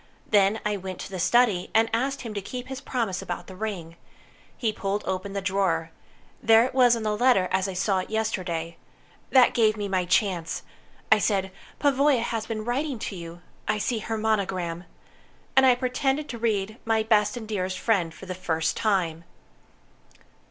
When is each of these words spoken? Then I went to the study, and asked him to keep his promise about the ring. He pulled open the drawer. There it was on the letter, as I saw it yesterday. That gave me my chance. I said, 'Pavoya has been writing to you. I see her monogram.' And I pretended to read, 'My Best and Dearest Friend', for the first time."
Then 0.31 0.59
I 0.65 0.77
went 0.77 0.97
to 1.01 1.11
the 1.11 1.19
study, 1.19 1.69
and 1.75 1.87
asked 1.93 2.21
him 2.21 2.33
to 2.33 2.41
keep 2.41 2.69
his 2.69 2.81
promise 2.81 3.21
about 3.21 3.45
the 3.45 3.55
ring. 3.55 3.97
He 4.57 4.73
pulled 4.73 5.03
open 5.05 5.33
the 5.33 5.43
drawer. 5.43 5.91
There 6.41 6.65
it 6.65 6.73
was 6.73 6.95
on 6.95 7.03
the 7.03 7.15
letter, 7.15 7.47
as 7.51 7.67
I 7.67 7.73
saw 7.73 7.99
it 7.99 8.09
yesterday. 8.09 8.77
That 9.29 9.53
gave 9.53 9.77
me 9.77 9.87
my 9.87 10.05
chance. 10.05 10.63
I 11.11 11.19
said, 11.19 11.51
'Pavoya 11.79 12.23
has 12.23 12.47
been 12.47 12.65
writing 12.65 12.97
to 12.97 13.15
you. 13.15 13.43
I 13.67 13.77
see 13.77 13.99
her 13.99 14.17
monogram.' 14.17 14.85
And 15.55 15.67
I 15.67 15.75
pretended 15.75 16.27
to 16.29 16.39
read, 16.39 16.79
'My 16.83 17.03
Best 17.03 17.37
and 17.37 17.47
Dearest 17.47 17.77
Friend', 17.77 18.11
for 18.11 18.25
the 18.25 18.33
first 18.33 18.75
time." 18.75 19.23